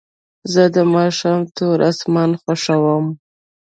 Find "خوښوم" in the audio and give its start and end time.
2.41-3.05